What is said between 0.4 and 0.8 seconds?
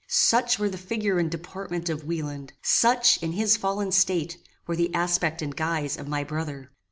were the